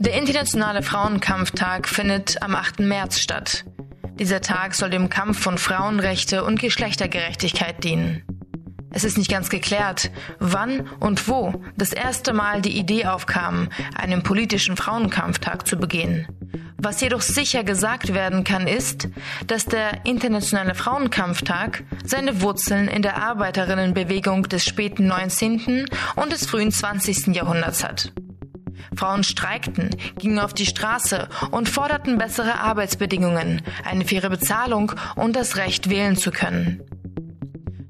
[0.00, 2.78] Der Internationale Frauenkampftag findet am 8.
[2.78, 3.64] März statt.
[4.14, 8.22] Dieser Tag soll dem Kampf von Frauenrechte und Geschlechtergerechtigkeit dienen.
[8.90, 14.22] Es ist nicht ganz geklärt, wann und wo das erste Mal die Idee aufkam, einen
[14.22, 16.28] politischen Frauenkampftag zu begehen.
[16.76, 19.08] Was jedoch sicher gesagt werden kann, ist,
[19.48, 25.86] dass der Internationale Frauenkampftag seine Wurzeln in der Arbeiterinnenbewegung des späten 19.
[26.14, 27.34] und des frühen 20.
[27.34, 28.12] Jahrhunderts hat.
[28.96, 35.56] Frauen streikten, gingen auf die Straße und forderten bessere Arbeitsbedingungen, eine faire Bezahlung und das
[35.56, 36.82] Recht wählen zu können.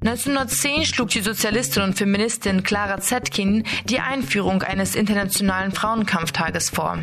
[0.05, 6.99] 1910 schlug die Sozialistin und Feministin Clara Zetkin die Einführung eines internationalen Frauenkampftages vor.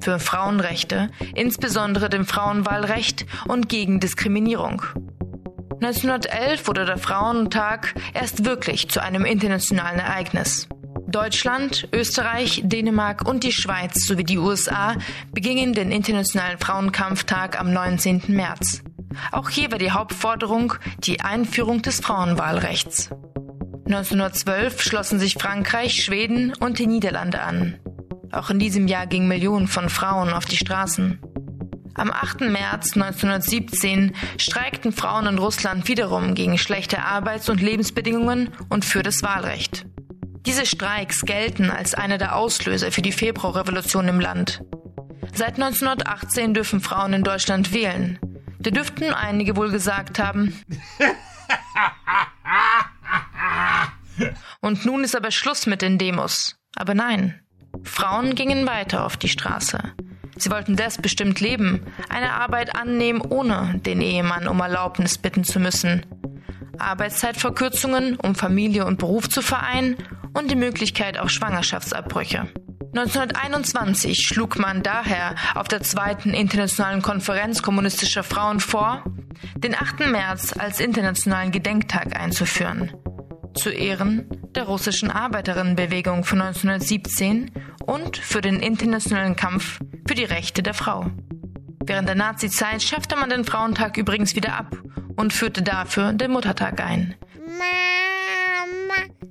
[0.00, 4.82] Für Frauenrechte, insbesondere dem Frauenwahlrecht und gegen Diskriminierung.
[5.82, 10.68] 1911 wurde der Frauentag erst wirklich zu einem internationalen Ereignis.
[11.08, 14.96] Deutschland, Österreich, Dänemark und die Schweiz sowie die USA
[15.32, 18.24] begingen den Internationalen Frauenkampftag am 19.
[18.28, 18.82] März.
[19.30, 23.10] Auch hier war die Hauptforderung die Einführung des Frauenwahlrechts.
[23.86, 27.78] 1912 schlossen sich Frankreich, Schweden und die Niederlande an.
[28.32, 31.20] Auch in diesem Jahr gingen Millionen von Frauen auf die Straßen.
[31.94, 32.40] Am 8.
[32.42, 39.22] März 1917 streikten Frauen in Russland wiederum gegen schlechte Arbeits- und Lebensbedingungen und für das
[39.22, 39.86] Wahlrecht.
[40.46, 44.62] Diese Streiks gelten als einer der Auslöser für die Februarrevolution im Land.
[45.34, 48.20] Seit 1918 dürfen Frauen in Deutschland wählen.
[48.60, 50.58] Da dürften einige wohl gesagt haben.
[54.60, 56.56] Und nun ist aber Schluss mit den Demos.
[56.74, 57.40] Aber nein,
[57.82, 59.78] Frauen gingen weiter auf die Straße.
[60.36, 66.06] Sie wollten selbstbestimmt leben, eine Arbeit annehmen, ohne den Ehemann um Erlaubnis bitten zu müssen.
[66.78, 69.96] Arbeitszeitverkürzungen, um Familie und Beruf zu vereinen
[70.36, 72.48] und die Möglichkeit auf Schwangerschaftsabbrüche.
[72.94, 79.04] 1921 schlug man daher auf der zweiten internationalen Konferenz kommunistischer Frauen vor,
[79.56, 80.10] den 8.
[80.10, 82.92] März als internationalen Gedenktag einzuführen.
[83.54, 87.50] Zu Ehren der russischen Arbeiterinnenbewegung von 1917
[87.84, 91.10] und für den internationalen Kampf für die Rechte der Frau.
[91.84, 94.76] Während der Nazizeit schaffte man den Frauentag übrigens wieder ab
[95.16, 97.14] und führte dafür den Muttertag ein.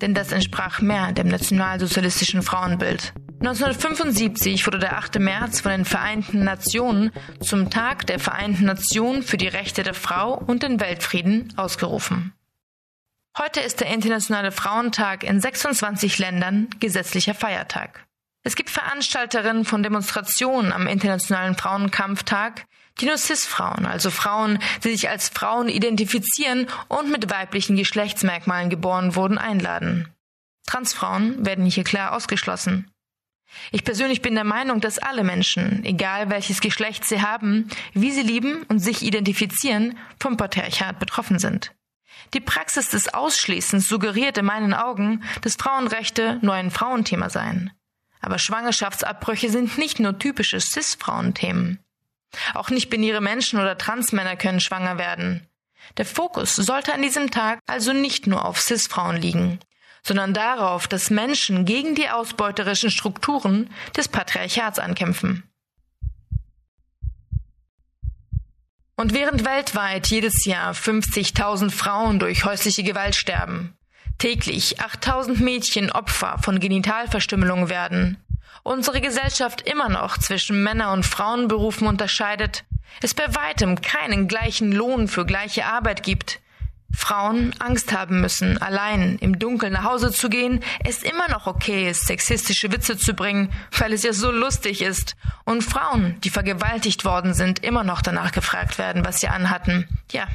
[0.01, 3.13] Denn das entsprach mehr dem nationalsozialistischen Frauenbild.
[3.39, 5.19] 1975 wurde der 8.
[5.19, 7.11] März von den Vereinten Nationen
[7.41, 12.33] zum Tag der Vereinten Nationen für die Rechte der Frau und den Weltfrieden ausgerufen.
[13.37, 18.05] Heute ist der Internationale Frauentag in 26 Ländern gesetzlicher Feiertag.
[18.43, 22.65] Es gibt Veranstalterinnen von Demonstrationen am Internationalen Frauenkampftag,
[22.99, 30.09] CIS-Frauen, also Frauen, die sich als Frauen identifizieren und mit weiblichen Geschlechtsmerkmalen geboren wurden, einladen.
[30.65, 32.89] Transfrauen werden hier klar ausgeschlossen.
[33.71, 38.21] Ich persönlich bin der Meinung, dass alle Menschen, egal welches Geschlecht sie haben, wie sie
[38.21, 41.73] lieben und sich identifizieren, vom Patriarchat betroffen sind.
[42.33, 47.71] Die Praxis des Ausschließens suggeriert in meinen Augen, dass Frauenrechte nur ein Frauenthema seien.
[48.19, 51.84] Aber Schwangerschaftsabbrüche sind nicht nur typische Cis-Frauenthemen.
[52.53, 55.47] Auch nicht-binäre Menschen oder Transmänner können schwanger werden.
[55.97, 59.59] Der Fokus sollte an diesem Tag also nicht nur auf Cis-Frauen liegen,
[60.03, 65.43] sondern darauf, dass Menschen gegen die ausbeuterischen Strukturen des Patriarchats ankämpfen.
[68.97, 73.75] Und während weltweit jedes Jahr 50.000 Frauen durch häusliche Gewalt sterben,
[74.19, 78.17] täglich 8.000 Mädchen Opfer von Genitalverstümmelung werden,
[78.63, 82.63] unsere Gesellschaft immer noch zwischen Männer- und Frauenberufen unterscheidet,
[83.01, 86.39] es bei weitem keinen gleichen Lohn für gleiche Arbeit gibt,
[86.95, 91.89] Frauen Angst haben müssen, allein im Dunkeln nach Hause zu gehen, es immer noch okay
[91.89, 95.15] ist, sexistische Witze zu bringen, weil es ja so lustig ist.
[95.43, 99.87] Und Frauen, die vergewaltigt worden sind, immer noch danach gefragt werden, was sie anhatten.
[100.11, 100.27] Ja.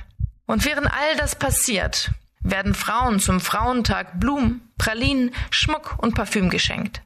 [0.46, 2.10] Und während all das passiert,
[2.40, 7.02] werden Frauen zum Frauentag Blumen, Pralinen, Schmuck und Parfüm geschenkt.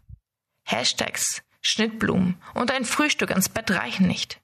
[0.74, 4.40] Hashtags, Schnittblumen und ein Frühstück ans Bett reichen nicht.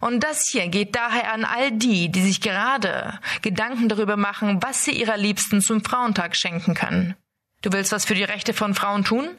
[0.00, 4.84] Und das hier geht daher an all die, die sich gerade Gedanken darüber machen, was
[4.84, 7.14] sie ihrer Liebsten zum Frauentag schenken können.
[7.62, 9.38] Du willst was für die Rechte von Frauen tun?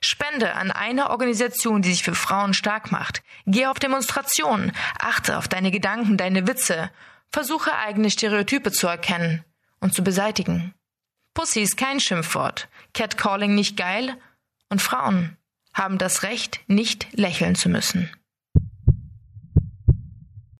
[0.00, 3.22] Spende an eine Organisation, die sich für Frauen stark macht.
[3.46, 6.90] Geh auf Demonstrationen, achte auf deine Gedanken, deine Witze,
[7.32, 9.44] versuche eigene Stereotype zu erkennen
[9.80, 10.74] und zu beseitigen.
[11.34, 14.16] Pussy ist kein Schimpfwort, Catcalling nicht geil
[14.68, 15.36] und Frauen
[15.72, 18.10] haben das Recht, nicht lächeln zu müssen.